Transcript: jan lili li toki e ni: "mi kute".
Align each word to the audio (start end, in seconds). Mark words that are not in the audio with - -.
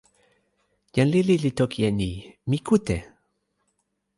jan 0.95 1.09
lili 1.13 1.35
li 1.43 1.51
toki 1.59 1.79
e 1.89 1.91
ni: 1.99 2.11
"mi 2.49 2.57
kute". 2.67 2.97